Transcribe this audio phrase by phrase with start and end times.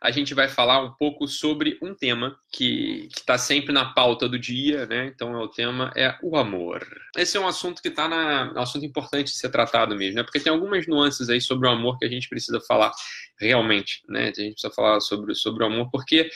[0.00, 4.38] a gente vai falar um pouco sobre um tema que está sempre na pauta do
[4.38, 5.06] dia, né?
[5.06, 6.86] Então, o tema é o amor.
[7.16, 8.52] Esse é um assunto que está na.
[8.54, 10.22] É um assunto importante de ser tratado mesmo, né?
[10.22, 12.92] Porque tem algumas nuances aí sobre o amor que a gente precisa falar
[13.40, 14.24] realmente, né?
[14.24, 16.28] A gente precisa falar sobre, sobre o amor, porque,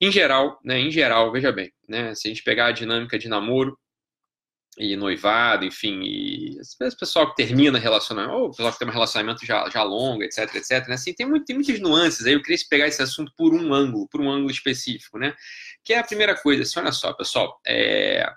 [0.00, 0.78] em geral, né?
[0.78, 2.14] Em geral, veja bem, né?
[2.14, 3.78] Se a gente pegar a dinâmica de namoro,
[4.78, 8.92] e noivado, enfim, e esse pessoal que termina relacionamento, ou o pessoal que tem um
[8.92, 10.94] relacionamento já, já longo, etc, etc, né?
[10.94, 14.06] Assim, tem, muito, tem muitas nuances aí, eu queria pegar esse assunto por um ângulo,
[14.08, 15.34] por um ângulo específico, né?
[15.82, 18.30] Que é a primeira coisa, assim, olha só, pessoal, é...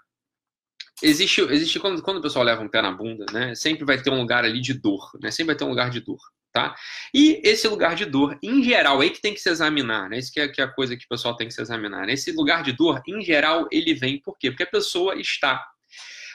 [1.02, 3.56] Existe, existe quando, quando o pessoal leva um pé na bunda, né?
[3.56, 5.32] Sempre vai ter um lugar ali de dor, né?
[5.32, 6.20] Sempre vai ter um lugar de dor,
[6.54, 6.76] tá?
[7.14, 10.20] E esse lugar de dor, em geral, é aí que tem que se examinar, né?
[10.20, 12.06] Isso que é, que é a coisa que o pessoal tem que se examinar.
[12.06, 12.14] Né?
[12.14, 14.52] Esse lugar de dor, em geral, ele vem por quê?
[14.52, 15.66] Porque a pessoa está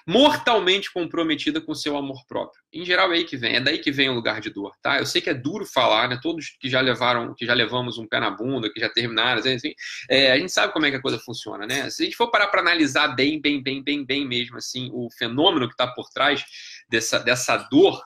[0.07, 2.63] mortalmente comprometida com seu amor próprio.
[2.73, 4.99] Em geral é aí que vem, é daí que vem o lugar de dor, tá?
[4.99, 6.19] Eu sei que é duro falar, né?
[6.23, 9.73] Todos que já levaram, que já levamos um pé na bunda, que já terminaram, assim,
[10.11, 11.89] é, a gente sabe como é que a coisa funciona, né?
[11.89, 15.09] Se a gente for parar para analisar bem, bem, bem, bem, bem mesmo, assim, o
[15.11, 16.45] fenômeno que está por trás
[16.89, 18.03] dessa, dessa dor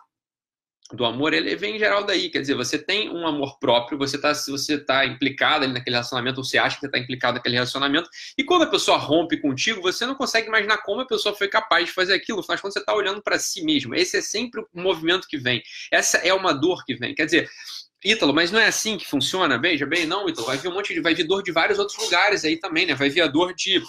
[0.93, 2.31] do amor, ele vem em geral daí.
[2.31, 6.41] Quer dizer, você tem um amor próprio, você está você tá implicado ali naquele relacionamento,
[6.41, 10.07] ou você acha que está implicado naquele relacionamento, e quando a pessoa rompe contigo, você
[10.07, 12.43] não consegue imaginar como a pessoa foi capaz de fazer aquilo.
[12.49, 15.63] Mas quando você está olhando para si mesmo, esse é sempre o movimento que vem.
[15.91, 17.15] Essa é uma dor que vem.
[17.15, 17.51] Quer dizer,
[18.05, 19.59] Ítalo, mas não é assim que funciona?
[19.59, 21.01] Veja bem, não, Ítalo, vai vir um monte de.
[21.01, 22.95] Vai vir dor de vários outros lugares aí também, né?
[22.95, 23.83] Vai vir a dor de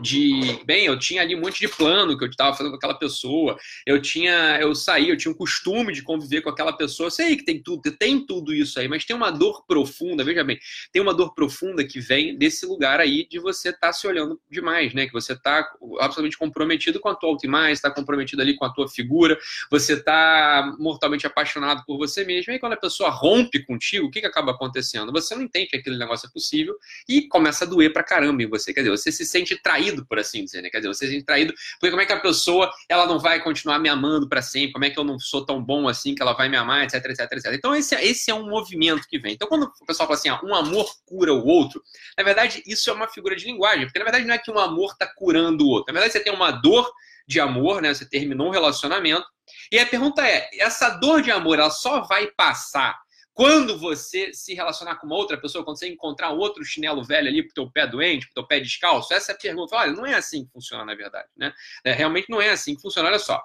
[0.00, 2.98] de bem, eu tinha ali um monte de plano que eu estava fazendo com aquela
[2.98, 7.10] pessoa, eu tinha, eu saí, eu tinha um costume de conviver com aquela pessoa, eu
[7.10, 10.58] sei que tem tudo, tem tudo isso aí, mas tem uma dor profunda, veja bem,
[10.92, 14.40] tem uma dor profunda que vem desse lugar aí de você estar tá se olhando
[14.50, 15.06] demais, né?
[15.06, 15.58] Que você está
[16.00, 19.38] absolutamente comprometido com a tua autoimagem, está comprometido ali com a tua figura,
[19.70, 24.20] você está mortalmente apaixonado por você mesmo, e quando a pessoa rompe contigo, o que,
[24.20, 25.12] que acaba acontecendo?
[25.12, 26.74] Você não entende que aquele negócio é possível
[27.08, 30.06] e começa a doer pra caramba em você, quer dizer, você se sente traído traído,
[30.06, 30.70] por assim dizer, né?
[30.70, 33.42] Quer dizer, você se sente traído, porque como é que a pessoa ela não vai
[33.42, 34.72] continuar me amando para sempre?
[34.72, 37.04] Como é que eu não sou tão bom assim que ela vai me amar, etc,
[37.06, 37.52] etc, etc.
[37.52, 39.34] Então, esse, esse é um movimento que vem.
[39.34, 41.82] Então, quando o pessoal fala assim, ah, um amor cura o outro,
[42.16, 44.58] na verdade, isso é uma figura de linguagem, porque na verdade não é que um
[44.58, 45.92] amor está curando o outro.
[45.92, 46.90] Na verdade, você tem uma dor
[47.26, 47.92] de amor, né?
[47.92, 49.26] Você terminou um relacionamento.
[49.70, 52.96] E a pergunta é: essa dor de amor, ela só vai passar
[53.36, 57.42] quando você se relacionar com uma outra pessoa, quando você encontrar outro chinelo velho ali
[57.42, 59.76] pro teu pé doente, pro teu pé descalço, essa é a pergunta.
[59.76, 61.52] Olha, não é assim que funciona na verdade, né?
[61.84, 63.10] É, realmente não é assim que funciona.
[63.10, 63.38] Olha só,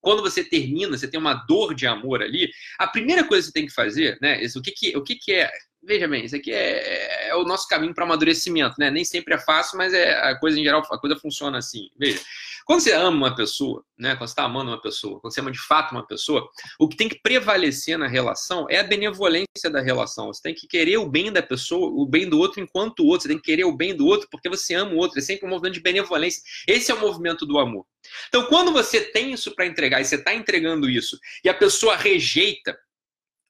[0.00, 3.52] quando você termina, você tem uma dor de amor ali, a primeira coisa que você
[3.52, 4.40] tem que fazer, né?
[4.40, 5.50] Isso, o que, que, o que, que é.
[5.82, 8.88] Veja bem, isso aqui é, é o nosso caminho para amadurecimento, né?
[8.88, 11.90] Nem sempre é fácil, mas é a coisa em geral, a coisa funciona assim.
[11.98, 12.20] Veja,
[12.68, 15.50] quando você ama uma pessoa, né, quando você está amando uma pessoa, quando você ama
[15.50, 16.46] de fato uma pessoa,
[16.78, 20.26] o que tem que prevalecer na relação é a benevolência da relação.
[20.26, 23.22] Você tem que querer o bem da pessoa, o bem do outro enquanto o outro.
[23.22, 25.18] Você tem que querer o bem do outro porque você ama o outro.
[25.18, 26.42] É sempre um movimento de benevolência.
[26.66, 27.86] Esse é o movimento do amor.
[28.28, 31.96] Então, quando você tem isso para entregar e você está entregando isso e a pessoa
[31.96, 32.78] rejeita,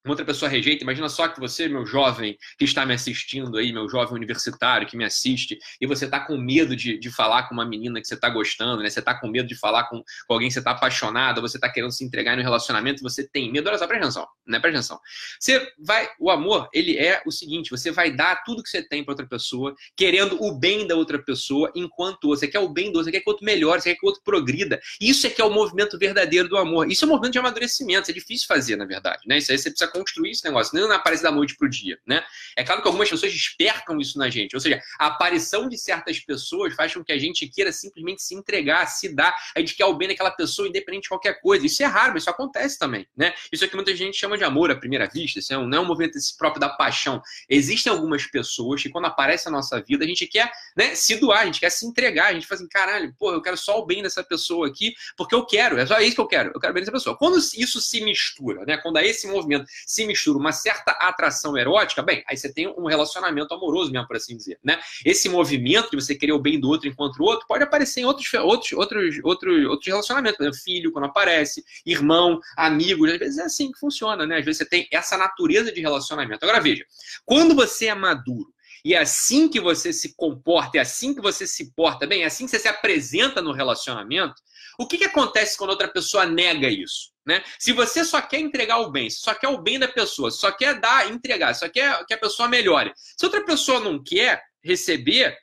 [0.09, 3.73] uma outra pessoa rejeita, imagina só que você, meu jovem que está me assistindo aí,
[3.73, 7.55] meu jovem universitário que me assiste, e você está com medo de, de falar com
[7.55, 8.89] uma menina que você está gostando, né?
[8.89, 11.69] Você está com medo de falar com, com alguém que você está apaixonado, você está
[11.69, 13.69] querendo se entregar no relacionamento, você tem medo.
[13.69, 14.59] Olha só, presta atenção, né?
[14.59, 15.01] Presta atenção.
[15.39, 19.05] Você vai, o amor, ele é o seguinte: você vai dar tudo que você tem
[19.05, 22.97] para outra pessoa, querendo o bem da outra pessoa, enquanto você quer o bem do
[22.97, 24.81] outro, você quer que o outro melhore, você quer que o outro progrida.
[25.01, 26.91] Isso é que é o movimento verdadeiro do amor.
[26.91, 29.37] Isso é um movimento de amadurecimento, isso é difícil fazer, na verdade, né?
[29.37, 32.25] Isso aí você precisa construir esse negócio, não aparece da noite pro dia, né?
[32.57, 36.19] É claro que algumas pessoas despertam isso na gente, ou seja, a aparição de certas
[36.21, 39.85] pessoas faz com que a gente queira simplesmente se entregar, se dar, a gente quer
[39.87, 41.67] o bem daquela pessoa independente de qualquer coisa.
[41.67, 43.35] Isso é raro, mas isso acontece também, né?
[43.53, 45.79] Isso é que muita gente chama de amor à primeira vista, isso é um, não
[45.79, 47.21] é um movimento próprio da paixão.
[47.49, 51.41] Existem algumas pessoas que quando aparece a nossa vida, a gente quer né, se doar,
[51.41, 53.87] a gente quer se entregar, a gente fala assim, caralho, pô, eu quero só o
[53.87, 56.73] bem dessa pessoa aqui, porque eu quero, é só isso que eu quero, eu quero
[56.73, 57.17] o bem dessa pessoa.
[57.17, 58.77] Quando isso se mistura, né?
[58.77, 63.53] Quando esse movimento se mistura uma certa atração erótica, bem, aí você tem um relacionamento
[63.55, 64.79] amoroso mesmo, por assim dizer, né?
[65.05, 68.05] Esse movimento de você querer o bem do outro enquanto o outro pode aparecer em
[68.05, 73.39] outros, outros, outros, outros, outros relacionamentos, por exemplo, filho quando aparece, irmão, amigo, às vezes
[73.39, 74.39] é assim que funciona, né?
[74.39, 76.45] Às vezes você tem essa natureza de relacionamento.
[76.45, 76.85] Agora veja,
[77.25, 78.53] quando você é maduro,
[78.85, 82.27] e é assim que você se comporta, é assim que você se porta bem, é
[82.27, 84.35] assim que você se apresenta no relacionamento,
[84.79, 87.13] o que, que acontece quando outra pessoa nega isso?
[87.27, 87.43] Né?
[87.59, 90.81] Se você só quer entregar o bem, só quer o bem da pessoa, só quer
[90.81, 92.93] dar, entregar, só quer que a pessoa melhore.
[92.97, 95.37] Se outra pessoa não quer receber,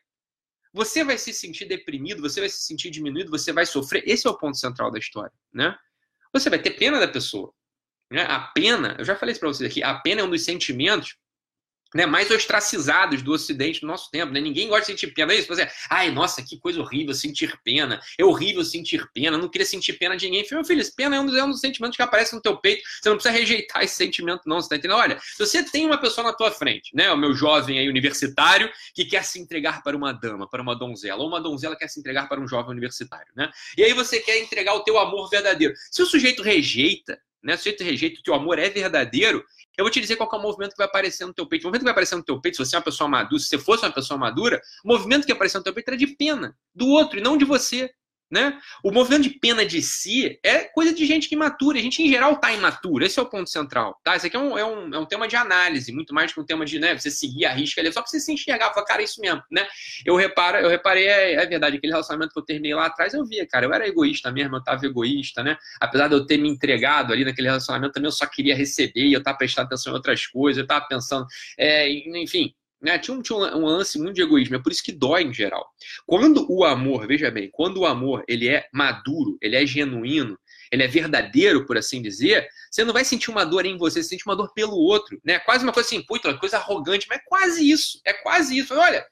[0.73, 4.03] você vai se sentir deprimido, você vai se sentir diminuído, você vai sofrer.
[4.05, 5.75] Esse é o ponto central da história, né?
[6.33, 7.53] Você vai ter pena da pessoa.
[8.11, 8.23] Né?
[8.23, 11.17] A pena, eu já falei isso para vocês aqui, a pena é um dos sentimentos
[11.95, 14.33] né, mais ostracizados do Ocidente no nosso tempo.
[14.33, 14.41] Né?
[14.41, 15.31] Ninguém gosta de sentir pena.
[15.31, 15.47] É isso?
[15.47, 18.01] Você, ai, nossa, que coisa horrível sentir pena.
[18.17, 19.37] É horrível sentir pena.
[19.37, 20.45] Eu não queria sentir pena de ninguém.
[20.51, 22.83] Meu filho, pena é um, dos, é um dos sentimentos que aparece no teu peito.
[23.01, 24.59] Você não precisa rejeitar esse sentimento, não.
[24.59, 24.97] Você tá entendendo?
[24.97, 28.69] Olha, se você tem uma pessoa na tua frente, né, o meu jovem aí universitário,
[28.93, 32.01] que quer se entregar para uma dama, para uma donzela, ou uma donzela quer se
[32.01, 33.49] entregar para um jovem universitário, né?
[33.77, 35.73] E aí você quer entregar o teu amor verdadeiro.
[35.89, 39.45] Se o sujeito rejeita, né, se o sujeito rejeita, o teu amor é verdadeiro,
[39.77, 41.63] eu vou te dizer qual é o movimento que vai aparecer no teu peito.
[41.63, 43.47] O movimento que vai aparecer no teu peito, se você é uma pessoa madura, se
[43.47, 46.55] você fosse uma pessoa madura, o movimento que aparecer no teu peito era de pena
[46.73, 47.91] do outro e não de você.
[48.31, 48.59] Né?
[48.83, 51.77] O movimento de pena de si é coisa de gente que imatura.
[51.77, 53.05] A gente, em geral, está imaturo.
[53.05, 53.99] Esse é o ponto central.
[54.03, 54.15] Tá?
[54.15, 56.45] Esse aqui é um, é, um, é um tema de análise, muito mais que um
[56.45, 59.01] tema de né, você seguir a risca ali, só para você se enxergar falar, cara,
[59.01, 59.41] é isso mesmo.
[59.51, 59.65] Né?
[60.05, 63.25] Eu, reparo, eu reparei, é, é, verdade, aquele relacionamento que eu terminei lá atrás, eu
[63.25, 65.57] via, cara, eu era egoísta mesmo, eu estava egoísta, né?
[65.79, 69.19] Apesar de eu ter me entregado ali naquele relacionamento, também eu só queria receber, eu
[69.19, 71.25] estava prestando atenção em outras coisas, eu estava pensando,
[71.57, 72.97] é, enfim, né?
[72.99, 75.65] Tinha, um, tinha um lance muito de egoísmo, é por isso que dói em geral.
[76.05, 80.37] Quando o amor, veja bem, quando o amor ele é maduro, ele é genuíno,
[80.71, 84.09] ele é verdadeiro, por assim dizer, você não vai sentir uma dor em você, você
[84.09, 85.19] sente uma dor pelo outro.
[85.23, 85.39] Né?
[85.39, 88.73] Quase uma coisa assim, puta, uma coisa arrogante, mas é quase isso, é quase isso.
[88.73, 89.05] Olha,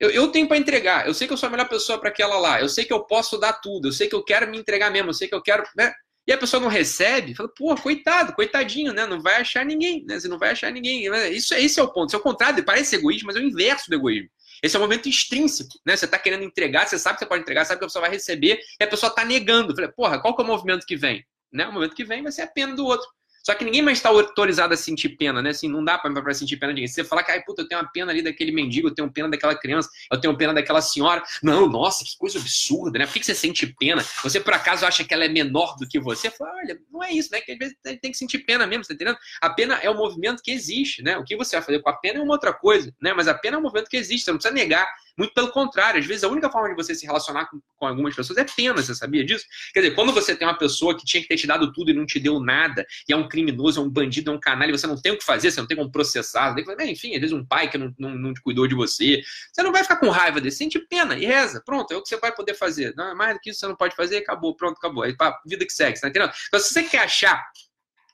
[0.00, 2.38] eu, eu tenho para entregar, eu sei que eu sou a melhor pessoa para aquela
[2.38, 4.90] lá, eu sei que eu posso dar tudo, eu sei que eu quero me entregar
[4.90, 5.64] mesmo, eu sei que eu quero.
[5.76, 5.92] Né?
[6.28, 9.06] E a pessoa não recebe, fala, pô, coitado, coitadinho, né?
[9.06, 10.20] Não vai achar ninguém, né?
[10.20, 11.06] Você não vai achar ninguém.
[11.32, 12.10] Isso, esse é o ponto.
[12.10, 14.28] Isso é o contrário, parece egoísmo, mas é o inverso do egoísmo.
[14.62, 15.96] Esse é o momento intrínseco, né?
[15.96, 18.10] Você está querendo entregar, você sabe que você pode entregar, sabe que a pessoa vai
[18.10, 19.74] receber, e a pessoa está negando.
[19.74, 21.24] Falei, porra, qual que é o movimento que vem?
[21.50, 21.64] Né?
[21.66, 23.08] O movimento que vem vai ser a pena do outro.
[23.48, 25.48] Só que ninguém mais está autorizado a sentir pena, né?
[25.48, 26.86] Assim, não dá para sentir pena de ninguém.
[26.86, 29.26] Você falar que, ai, puta, eu tenho uma pena ali daquele mendigo, eu tenho pena
[29.26, 31.22] daquela criança, eu tenho pena daquela senhora.
[31.42, 33.06] Não, nossa, que coisa absurda, né?
[33.06, 34.04] Por que você sente pena?
[34.22, 36.30] Você, por acaso, acha que ela é menor do que você?
[36.30, 37.40] Fala, olha, não é isso, né?
[37.40, 39.16] Que às vezes tem que sentir pena mesmo, tá entendendo?
[39.40, 41.16] A pena é o movimento que existe, né?
[41.16, 43.14] O que você vai fazer com a pena é uma outra coisa, né?
[43.14, 44.86] Mas a pena é um movimento que existe, você não precisa negar.
[45.18, 48.14] Muito pelo contrário, às vezes a única forma de você se relacionar com, com, algumas
[48.14, 49.44] pessoas é pena, você sabia disso?
[49.74, 51.94] Quer dizer, quando você tem uma pessoa que tinha que ter te dado tudo e
[51.94, 54.86] não te deu nada, e é um criminoso, é um bandido, é um canalha, você
[54.86, 57.68] não tem o que fazer, você não tem como processar, enfim, às vezes um pai
[57.68, 59.20] que não, não, não te cuidou de você,
[59.52, 62.08] você não vai ficar com raiva desse, sente pena e reza, pronto, é o que
[62.08, 62.94] você vai poder fazer.
[62.96, 65.02] Não, mais do que isso você não pode fazer, acabou, pronto, acabou.
[65.02, 66.32] Aí, pá, vida que segue, tá entendendo?
[66.46, 67.44] Então, se você quer achar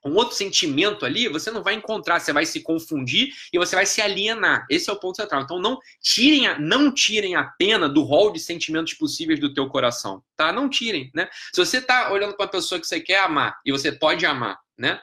[0.04, 3.86] um outro sentimento ali, você não vai encontrar, você vai se confundir e você vai
[3.86, 4.66] se alienar.
[4.68, 5.42] Esse é o ponto central.
[5.42, 9.66] Então não tirem a, não tirem a pena do rol de sentimentos possíveis do teu
[9.68, 10.52] coração, tá?
[10.52, 11.28] Não tirem, né?
[11.52, 14.58] Se você tá olhando para uma pessoa que você quer amar e você pode amar,
[14.76, 15.00] né?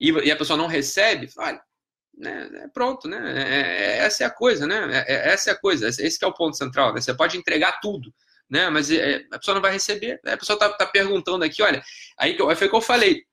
[0.00, 1.62] E, e a pessoa não recebe, olha,
[2.18, 3.18] né, é pronto, né?
[3.36, 5.04] É, é, essa é a coisa, né?
[5.06, 5.86] É, essa é a coisa.
[5.86, 6.92] Esse é o ponto central.
[6.92, 7.00] Né?
[7.00, 8.12] Você pode entregar tudo,
[8.50, 8.68] né?
[8.70, 8.90] Mas
[9.30, 10.20] a pessoa não vai receber.
[10.26, 11.80] A pessoa tá, tá perguntando aqui, olha,
[12.18, 13.24] aí foi o que eu falei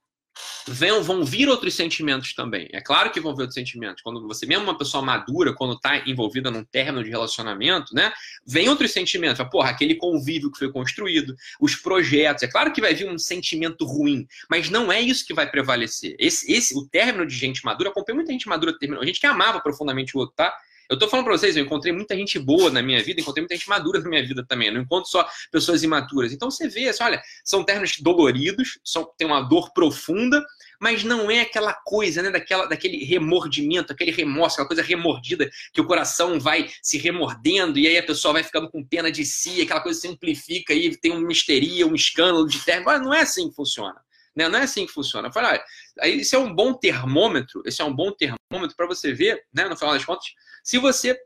[0.68, 2.70] vão, vão vir outros sentimentos também.
[2.72, 4.02] É claro que vão vir outros sentimentos.
[4.02, 8.12] Quando você, mesmo uma pessoa madura, quando está envolvida num término de relacionamento, né?
[8.46, 9.44] Vem outros sentimentos.
[9.50, 12.44] Porra, aquele convívio que foi construído, os projetos.
[12.44, 16.16] É claro que vai vir um sentimento ruim, mas não é isso que vai prevalecer.
[16.20, 19.06] Esse, esse o término de gente madura, acompanhei muita gente madura terminou.
[19.06, 20.54] Gente que amava profundamente o outro, tá?
[20.90, 23.56] Eu tô falando pra vocês, eu encontrei muita gente boa na minha vida, encontrei muita
[23.56, 24.72] gente madura na minha vida também.
[24.72, 26.34] Não encontro só pessoas imaturas.
[26.34, 30.44] Então você vê, assim, olha, são términos doloridos, são, tem uma dor profunda,
[30.82, 35.80] mas não é aquela coisa, né, daquela, daquele remordimento, aquele remorso, aquela coisa remordida que
[35.80, 39.62] o coração vai se remordendo e aí a pessoa vai ficando com pena de si,
[39.62, 42.98] aquela coisa simplifica e tem uma misteria, um escândalo de término.
[43.00, 44.02] Não é assim que funciona.
[44.36, 44.50] Né?
[44.50, 45.32] Não é assim que funciona.
[45.32, 45.62] Fala,
[46.00, 49.68] ah, isso é um bom termômetro, esse é um bom termômetro para você ver, né,
[49.68, 50.26] no final das contas,
[50.64, 51.18] se você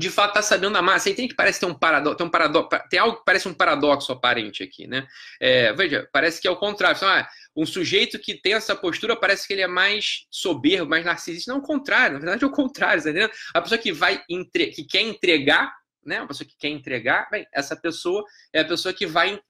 [0.00, 2.68] de fato está sabendo amar, você entende que parece ter um paradoxo, tem, um paradoxo,
[2.88, 5.06] tem algo que parece um paradoxo aparente aqui, né?
[5.38, 6.98] É, veja, parece que é o contrário.
[7.02, 11.52] Ah, um sujeito que tem essa postura parece que ele é mais soberbo, mais narcisista.
[11.52, 13.10] Não, é o contrário, na verdade é o contrário, tá?
[13.54, 14.68] A pessoa que vai entre...
[14.68, 15.72] que quer entregar
[16.04, 19.40] né, uma pessoa que quer entregar, bem, essa pessoa é a pessoa que vai,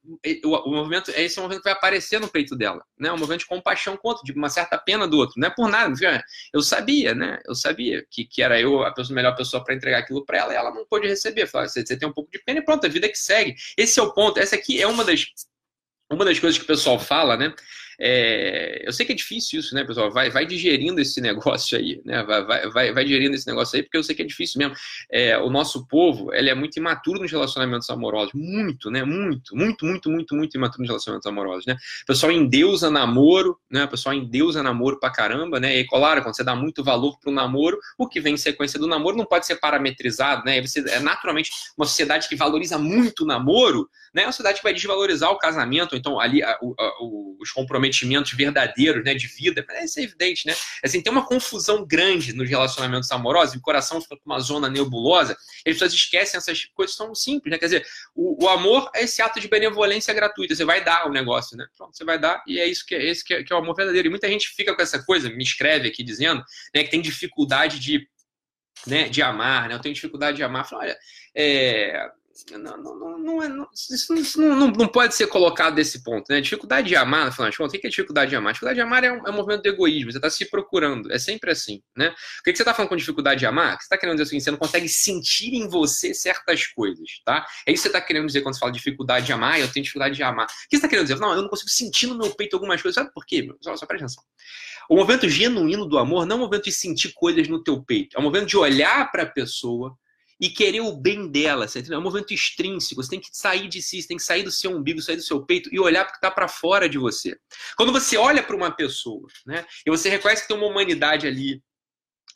[0.45, 3.41] o, movimento, esse é o movimento que vai aparecer no peito dela, né, um movimento
[3.41, 5.95] de compaixão com o outro, de uma certa pena do outro, não é por nada,
[6.53, 9.99] eu sabia, né, eu sabia que, que era eu a pessoa, melhor pessoa para entregar
[9.99, 12.39] aquilo para ela e ela não pôde receber, Falei, você, você tem um pouco de
[12.45, 15.05] pena e pronto, a vida que segue, esse é o ponto, essa aqui é uma
[15.05, 15.27] das,
[16.11, 17.55] uma das coisas que o pessoal fala, né,
[18.03, 20.11] é, eu sei que é difícil isso, né, pessoal?
[20.11, 22.23] Vai, vai digerindo esse negócio aí, né?
[22.23, 24.75] Vai, vai, vai, vai digerindo esse negócio aí, porque eu sei que é difícil mesmo.
[25.13, 28.33] É, o nosso povo, ele é muito imaturo nos relacionamentos amorosos.
[28.33, 29.05] Muito, né?
[29.05, 31.77] Muito, muito, muito, muito, muito imaturo nos relacionamentos amorosos, né?
[32.03, 33.85] O pessoal endeusa namoro, né?
[33.85, 35.77] O pessoal endeusa namoro pra caramba, né?
[35.79, 38.87] E, claro, quando você dá muito valor pro namoro, o que vem em sequência do
[38.87, 40.61] namoro não pode ser parametrizado, né?
[40.63, 44.23] Você, é naturalmente uma sociedade que valoriza muito o namoro, né?
[44.23, 46.93] É uma sociedade que vai desvalorizar o casamento, então ali a, a,
[47.39, 50.55] os comprometimentos comprometimentos verdadeiros, né, de vida, isso é evidente, né?
[50.83, 55.33] Assim, tem uma confusão grande nos relacionamentos amorosos, o coração fica com uma zona nebulosa,
[55.33, 57.59] as pessoas esquecem essas coisas são simples, né?
[57.59, 61.13] Quer dizer, o, o, amor é esse ato de benevolência gratuita, você vai dar o
[61.13, 61.67] negócio, né?
[61.77, 63.59] Pronto, você vai dar e é isso que é esse que é, que é o
[63.59, 64.09] amor verdadeiro.
[64.09, 66.43] E muita gente fica com essa coisa, me escreve aqui dizendo,
[66.75, 68.09] né, que tem dificuldade de
[68.87, 69.75] né, de amar, né?
[69.75, 70.67] Eu tenho dificuldade de amar.
[70.67, 70.97] Falo, olha,
[71.35, 72.11] é,
[72.53, 76.41] não, não, não, é, não, isso não, não, pode ser colocado desse ponto, né?
[76.41, 78.53] Dificuldade de amar, no final de contas, o que é dificuldade de amar?
[78.53, 81.19] Dificuldade de amar é um, é um movimento do egoísmo, você está se procurando, é
[81.19, 82.09] sempre assim, né?
[82.09, 83.77] O que, que você está falando com dificuldade de amar?
[83.77, 87.47] Você está querendo dizer assim, você não consegue sentir em você certas coisas, tá?
[87.67, 89.85] É isso que você está querendo dizer quando você fala dificuldade de amar, eu tenho
[89.85, 90.47] dificuldade de amar.
[90.47, 91.19] O que você está querendo dizer?
[91.19, 93.49] Não, eu não consigo sentir no meu peito algumas coisas, sabe por quê?
[93.61, 94.25] Só, só presta atenção.
[94.89, 98.17] O movimento genuíno do amor não é um movimento de sentir coisas no teu peito,
[98.17, 99.97] é um movimento de olhar para a pessoa
[100.41, 101.99] e querer o bem dela, você entendeu?
[101.99, 104.51] É um movimento extrínseco, você tem que sair de si, você tem que sair do
[104.51, 107.39] seu umbigo, sair do seu peito e olhar para que está para fora de você.
[107.77, 111.63] Quando você olha para uma pessoa, né, e você reconhece que tem uma humanidade ali,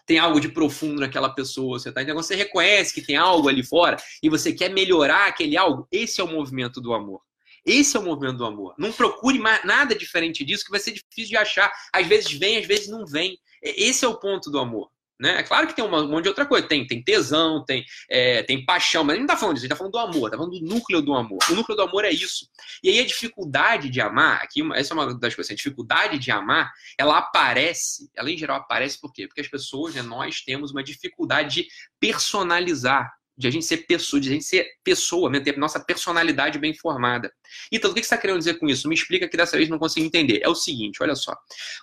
[0.06, 2.22] tem algo de profundo naquela pessoa, você tá entendendo?
[2.22, 6.24] Você reconhece que tem algo ali fora e você quer melhorar aquele algo, esse é
[6.24, 7.22] o movimento do amor.
[7.64, 8.74] Esse é o movimento do amor.
[8.76, 11.72] Não procure nada diferente disso, que vai ser difícil de achar.
[11.90, 13.38] Às vezes vem, às vezes não vem.
[13.62, 14.90] Esse é o ponto do amor.
[15.18, 15.38] Né?
[15.38, 16.66] É claro que tem um monte de outra coisa.
[16.66, 19.76] Tem, tem tesão, tem, é, tem paixão, mas ele não está falando disso, ele está
[19.76, 21.38] falando do amor, está falando do núcleo do amor.
[21.50, 22.48] O núcleo do amor é isso.
[22.82, 26.30] E aí a dificuldade de amar, aqui, essa é uma das coisas, a dificuldade de
[26.30, 29.26] amar, ela aparece, ela em geral aparece por quê?
[29.26, 31.68] Porque as pessoas, né, nós temos uma dificuldade de
[32.00, 36.58] personalizar de a gente ser pessoa, de a gente ser pessoa, mesmo, ter nossa personalidade
[36.58, 37.32] bem formada.
[37.70, 38.88] Então, o que você está querendo dizer com isso?
[38.88, 40.40] Me explica que dessa vez não consigo entender.
[40.42, 41.36] É o seguinte, olha só.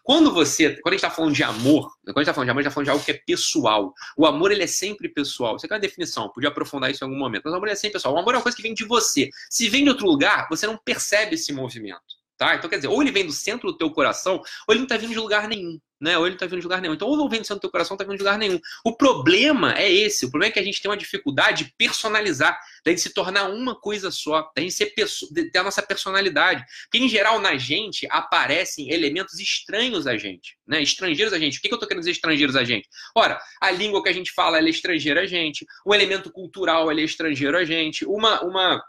[0.03, 2.51] Quando você, quando a gente está falando de amor, quando a gente está falando de
[2.51, 3.93] amor, a gente está falando de algo que é pessoal.
[4.17, 5.60] O amor, ele é sempre pessoal.
[5.60, 6.29] Você quer uma definição?
[6.29, 7.43] Podia aprofundar isso em algum momento.
[7.46, 8.15] Mas o amor é sempre pessoal.
[8.15, 9.29] O amor é uma coisa que vem de você.
[9.50, 12.01] Se vem de outro lugar, você não percebe esse movimento.
[12.38, 12.55] Tá?
[12.55, 14.98] Então, quer dizer, ou ele vem do centro do teu coração, ou ele não está
[14.98, 16.17] vindo de lugar nenhum né?
[16.17, 16.96] Ou ele não está vindo de lugar nenhum.
[16.96, 18.60] Então, ou não vem do teu coração, não está vindo de lugar nenhum.
[18.84, 20.25] O problema é esse.
[20.25, 23.79] O problema é que a gente tem uma dificuldade de personalizar, de se tornar uma
[23.79, 26.65] coisa só, gente ser pessoa, de ter a nossa personalidade.
[26.89, 30.81] Porque, em geral, na gente aparecem elementos estranhos a gente, né?
[30.81, 31.60] Estrangeiros a gente.
[31.60, 32.89] O que, que eu estou querendo dizer estrangeiros a gente?
[33.15, 36.96] Ora, a língua que a gente fala é estrangeira a gente, o elemento cultural é
[36.96, 38.43] estrangeiro a gente, uma.
[38.43, 38.81] uma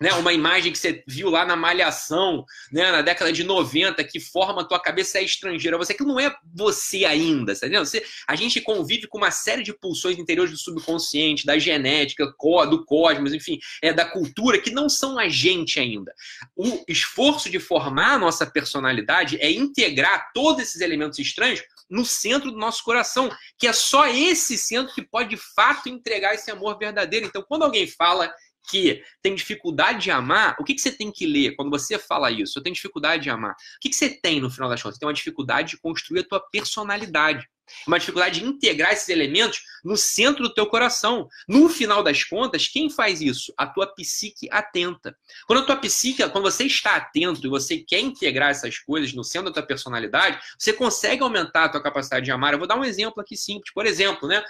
[0.00, 4.20] né, uma imagem que você viu lá na Malhação, né, na década de 90, que
[4.20, 5.78] forma a tua cabeça é estrangeira.
[5.78, 7.66] Você que não é você ainda, tá?
[7.78, 12.84] Você, a gente convive com uma série de pulsões interiores do subconsciente, da genética, do
[12.84, 16.14] cosmos, enfim, é da cultura, que não são a gente ainda.
[16.54, 22.50] O esforço de formar a nossa personalidade é integrar todos esses elementos estranhos no centro
[22.50, 26.78] do nosso coração, que é só esse centro que pode de fato entregar esse amor
[26.78, 27.26] verdadeiro.
[27.26, 28.32] Então, quando alguém fala
[28.68, 32.30] que tem dificuldade de amar, o que, que você tem que ler quando você fala
[32.30, 32.58] isso?
[32.58, 33.52] Eu tenho dificuldade de amar.
[33.52, 34.96] O que, que você tem no final das contas?
[34.96, 37.46] Você tem uma dificuldade de construir a tua personalidade.
[37.86, 41.28] Uma dificuldade de integrar esses elementos no centro do teu coração.
[41.48, 43.52] No final das contas, quem faz isso?
[43.56, 45.16] A tua psique atenta.
[45.46, 49.24] Quando a tua psique, quando você está atento e você quer integrar essas coisas no
[49.24, 52.52] centro da tua personalidade, você consegue aumentar a tua capacidade de amar.
[52.52, 53.72] Eu vou dar um exemplo aqui simples.
[53.72, 54.42] Por exemplo, né?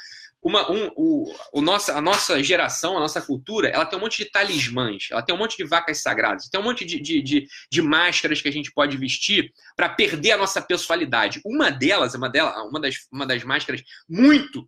[0.47, 4.19] Uma, um, o, o nossa, a nossa geração, a nossa cultura, ela tem um monte
[4.23, 7.49] de talismãs, ela tem um monte de vacas sagradas, tem um monte de, de, de,
[7.69, 11.41] de máscaras que a gente pode vestir para perder a nossa pessoalidade.
[11.45, 14.65] Uma delas, uma, delas uma, das, uma das máscaras muito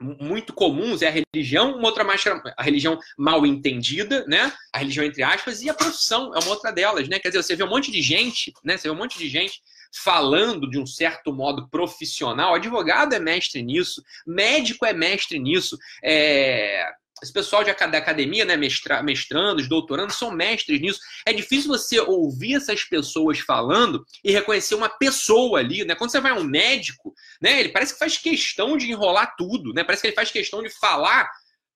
[0.00, 4.52] muito comuns é a religião, uma outra máscara, a religião mal entendida, né?
[4.72, 7.20] A religião entre aspas, e a profissão é uma outra delas, né?
[7.20, 8.76] Quer dizer, você vê um monte de gente, né?
[8.76, 9.62] Você vê um monte de gente
[9.92, 12.54] falando de um certo modo profissional.
[12.54, 16.90] Advogado é mestre nisso, médico é mestre nisso, é,
[17.22, 21.00] esse pessoal de, da academia, né, mestra, mestrandos, doutorandos, são mestres nisso.
[21.24, 25.94] É difícil você ouvir essas pessoas falando e reconhecer uma pessoa ali, né?
[25.94, 29.72] Quando você vai a um médico, né, ele parece que faz questão de enrolar tudo,
[29.72, 29.84] né?
[29.84, 31.30] Parece que ele faz questão de falar,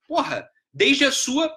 [0.08, 1.54] porra, desde a sua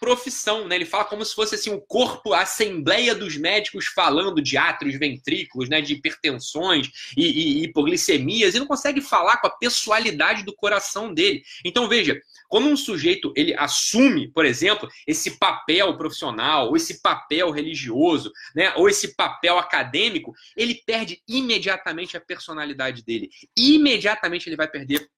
[0.00, 0.76] profissão, né?
[0.76, 4.98] Ele fala como se fosse assim o corpo, a assembleia dos médicos falando de átrios,
[4.98, 5.80] ventrículos, né?
[5.80, 11.12] De hipertensões e, e, e hipoglicemias, e não consegue falar com a pessoalidade do coração
[11.12, 11.42] dele.
[11.64, 17.50] Então veja, quando um sujeito ele assume, por exemplo, esse papel profissional, ou esse papel
[17.50, 18.72] religioso, né?
[18.76, 23.28] Ou esse papel acadêmico, ele perde imediatamente a personalidade dele.
[23.58, 25.08] Imediatamente ele vai perder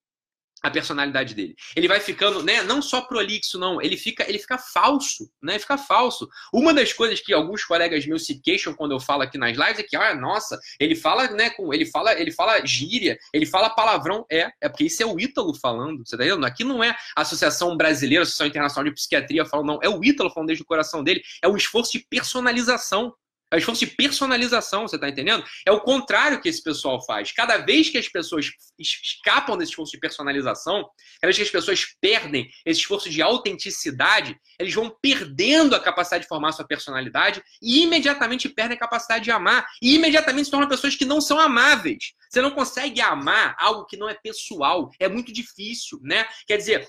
[0.62, 1.54] a personalidade dele.
[1.74, 5.58] Ele vai ficando, né, não só prolixo não, ele fica, ele fica falso, né?
[5.58, 6.28] Fica falso.
[6.52, 9.78] Uma das coisas que alguns colegas meus se queixam quando eu falo aqui nas lives
[9.78, 13.70] é que, ah, nossa, ele fala, né, com, ele fala, ele fala gíria, ele fala
[13.70, 16.44] palavrão, é, é porque isso é o Ítalo falando, você tá entendendo?
[16.46, 20.02] Aqui não é a Associação Brasileira, a Associação Internacional de Psiquiatria falando, não, é o
[20.04, 23.14] Ítalo falando desde o coração dele, é um esforço de personalização.
[23.56, 25.44] É esforço de personalização, você está entendendo?
[25.66, 27.32] É o contrário que esse pessoal faz.
[27.32, 30.82] Cada vez que as pessoas escapam desse esforço de personalização,
[31.20, 36.24] cada vez que as pessoas perdem esse esforço de autenticidade, eles vão perdendo a capacidade
[36.24, 39.66] de formar sua personalidade e imediatamente perdem a capacidade de amar.
[39.80, 42.12] E imediatamente se tornam pessoas que não são amáveis.
[42.30, 44.90] Você não consegue amar algo que não é pessoal.
[45.00, 46.26] É muito difícil, né?
[46.46, 46.88] Quer dizer,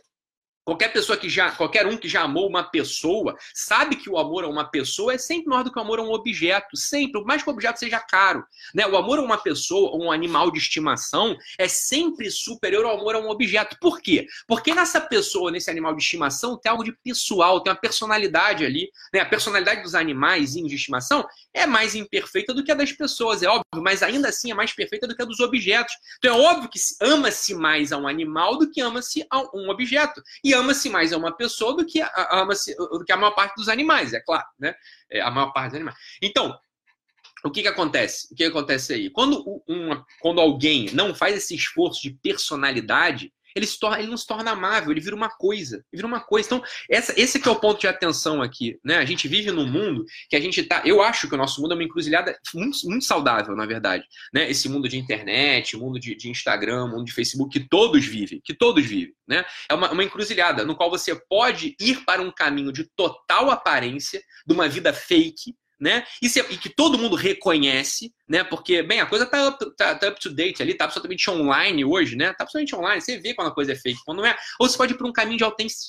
[0.67, 4.43] Qualquer pessoa que já, qualquer um que já amou uma pessoa, sabe que o amor
[4.43, 7.25] a uma pessoa é sempre maior do que o amor a um objeto, sempre, por
[7.25, 8.45] mais que o objeto seja caro,
[8.75, 8.86] né?
[8.86, 13.15] O amor a uma pessoa, ou um animal de estimação, é sempre superior ao amor
[13.15, 13.77] a um objeto.
[13.79, 14.27] Por quê?
[14.45, 18.91] Porque nessa pessoa, nesse animal de estimação, tem algo de pessoal, tem uma personalidade ali,
[19.13, 19.21] né?
[19.21, 23.47] A personalidade dos animais de estimação é mais imperfeita do que a das pessoas, é
[23.47, 25.95] óbvio, mas ainda assim é mais perfeita do que a dos objetos.
[26.17, 30.21] Então é óbvio que ama-se mais a um animal do que ama-se a um objeto.
[30.43, 33.55] E ama-se mais a uma pessoa do que a, ama-se do que a maior parte
[33.55, 34.75] dos animais, é claro, né?
[35.09, 35.97] É a maior parte dos animais.
[36.21, 36.57] Então,
[37.43, 38.25] o que, que acontece?
[38.25, 39.09] O que, que acontece aí?
[39.09, 44.27] Quando, uma, quando alguém não faz esse esforço de personalidade, ele, torna, ele não se
[44.27, 45.77] torna amável, ele vira uma coisa.
[45.91, 46.47] Ele vira uma coisa.
[46.47, 48.79] Então, essa, esse que é o ponto de atenção aqui.
[48.83, 48.97] Né?
[48.97, 50.81] A gente vive num mundo que a gente tá.
[50.85, 54.05] Eu acho que o nosso mundo é uma encruzilhada muito, muito saudável, na verdade.
[54.33, 54.49] Né?
[54.49, 58.53] Esse mundo de internet, mundo de, de Instagram, mundo de Facebook, que todos vivem, que
[58.53, 59.13] todos vivem.
[59.27, 59.45] Né?
[59.69, 64.21] É uma, uma encruzilhada no qual você pode ir para um caminho de total aparência,
[64.45, 66.03] de uma vida fake né?
[66.22, 68.43] E, se, e, que todo mundo reconhece, né?
[68.43, 71.86] Porque, bem, a coisa tá up, tá, tá up to date ali, tá absolutamente online
[71.86, 72.34] hoje, né?
[72.34, 74.36] Tá absolutamente online, você vê quando a coisa é fake, quando não é.
[74.60, 75.43] Ou você pode ir para um caminho de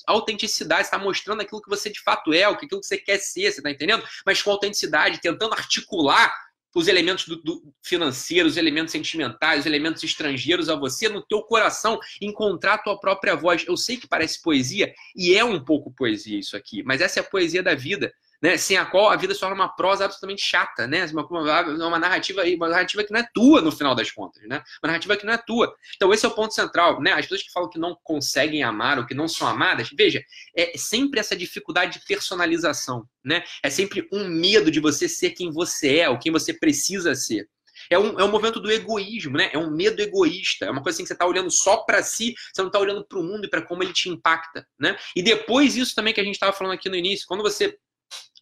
[0.07, 3.62] autenticidade, está mostrando aquilo que você de fato é, aquilo que você quer ser, você
[3.62, 4.04] tá entendendo?
[4.26, 6.35] Mas com autenticidade, tentando articular
[6.75, 11.42] os elementos do, do financeiros, os elementos sentimentais, os elementos estrangeiros a você, no teu
[11.42, 13.64] coração, encontrar a tua própria voz.
[13.66, 17.23] Eu sei que parece poesia, e é um pouco poesia isso aqui, mas essa é
[17.23, 18.57] a poesia da vida né?
[18.57, 21.04] Sem a qual a vida se torna uma prosa absolutamente chata, né?
[21.07, 24.62] Uma, uma, uma, narrativa uma narrativa que não é tua no final das contas, né?
[24.83, 25.75] Uma narrativa que não é tua.
[25.97, 27.12] Então esse é o ponto central, né?
[27.12, 30.23] As pessoas que falam que não conseguem amar ou que não são amadas, veja,
[30.57, 33.42] é sempre essa dificuldade de personalização, né?
[33.62, 37.48] É sempre um medo de você ser quem você é, ou quem você precisa ser.
[37.90, 39.51] É um, é um movimento do egoísmo, né?
[39.53, 40.66] É um medo egoísta.
[40.66, 43.05] É uma coisa assim que você está olhando só para si, você não está olhando
[43.07, 44.96] para o mundo e para como ele te impacta, né?
[45.14, 47.79] E depois isso também que a gente estava falando aqui no início, quando você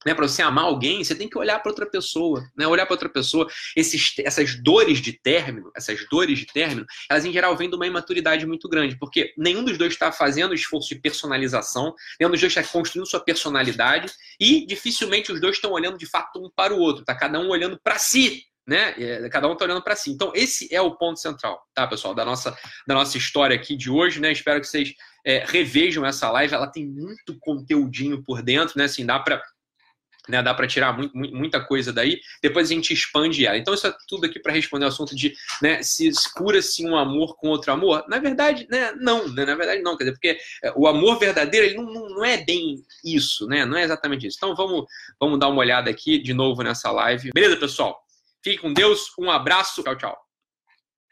[0.06, 2.64] né, para você amar alguém, você tem que olhar para outra pessoa, né?
[2.64, 3.48] Olhar para outra pessoa.
[3.74, 7.88] Esses, essas dores de término, essas dores de término, elas em geral vêm de uma
[7.88, 12.56] imaturidade muito grande, porque nenhum dos dois está fazendo esforço de personalização, nenhum dos dois
[12.56, 16.78] está construindo sua personalidade e dificilmente os dois estão olhando de fato um para o
[16.78, 17.04] outro.
[17.04, 18.94] Tá cada um olhando para si, né?
[18.96, 20.12] É, cada um está olhando para si.
[20.12, 23.90] Então, esse é o ponto central, tá, pessoal, da nossa, da nossa história aqui de
[23.90, 24.30] hoje, né?
[24.30, 26.54] Espero que vocês é, revejam essa live.
[26.54, 28.84] Ela tem muito conteúdinho por dentro, né?
[28.84, 29.42] Assim, dá para
[30.28, 33.56] né, dá para tirar muito, muita coisa daí, depois a gente expande ela.
[33.56, 37.36] Então, isso é tudo aqui para responder o assunto de né, se cura-se um amor
[37.36, 38.04] com outro amor.
[38.08, 41.66] Na verdade, né, não, né, na verdade não, quer dizer, porque é, o amor verdadeiro
[41.66, 43.64] ele não, não, é bem isso, né?
[43.64, 44.36] Não é exatamente isso.
[44.38, 44.86] Então vamos,
[45.20, 47.30] vamos dar uma olhada aqui de novo nessa live.
[47.32, 48.00] Beleza, pessoal?
[48.42, 50.25] Fique com Deus, um abraço, tchau, tchau.